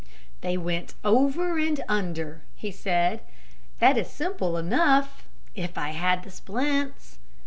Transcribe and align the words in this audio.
"They 0.41 0.57
went 0.57 0.95
over 1.03 1.59
and 1.59 1.79
under," 1.87 2.41
he 2.55 2.71
said. 2.71 3.21
"That 3.77 3.99
is 3.99 4.09
simple 4.09 4.57
enough 4.57 5.27
if 5.53 5.77
I 5.77 5.89
had 5.91 6.23
the 6.23 6.31
splints." 6.31 7.19